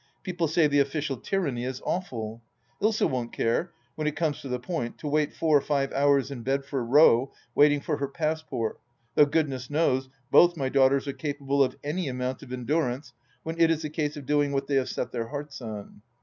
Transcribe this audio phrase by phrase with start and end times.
[0.23, 2.41] People say the official tyranny is awful.
[2.81, 6.31] Ilsa won't care, when it comes to the point, to wait four or five hours
[6.31, 8.79] in Bedford Row waiting for her passport,
[9.13, 13.69] though Goodness knows, both my daughters are capable of any amount of endurance when it
[13.69, 16.01] is a case of doing what they have set their hearts on.